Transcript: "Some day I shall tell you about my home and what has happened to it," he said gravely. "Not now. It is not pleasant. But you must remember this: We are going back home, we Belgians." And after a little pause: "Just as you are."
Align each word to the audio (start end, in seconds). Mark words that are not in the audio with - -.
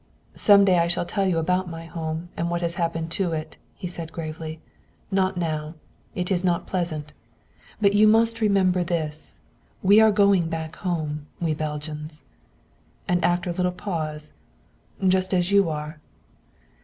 "Some 0.33 0.65
day 0.65 0.79
I 0.79 0.87
shall 0.87 1.05
tell 1.05 1.27
you 1.27 1.37
about 1.37 1.69
my 1.69 1.85
home 1.85 2.29
and 2.35 2.49
what 2.49 2.63
has 2.63 2.73
happened 2.73 3.11
to 3.11 3.33
it," 3.33 3.55
he 3.75 3.85
said 3.85 4.11
gravely. 4.11 4.59
"Not 5.11 5.37
now. 5.37 5.75
It 6.15 6.31
is 6.31 6.43
not 6.43 6.65
pleasant. 6.65 7.13
But 7.79 7.93
you 7.93 8.07
must 8.07 8.41
remember 8.41 8.83
this: 8.83 9.37
We 9.83 9.99
are 10.01 10.09
going 10.11 10.49
back 10.49 10.75
home, 10.77 11.27
we 11.39 11.53
Belgians." 11.53 12.23
And 13.07 13.23
after 13.23 13.51
a 13.51 13.53
little 13.53 13.71
pause: 13.71 14.33
"Just 15.07 15.35
as 15.35 15.51
you 15.51 15.69
are." 15.69 15.99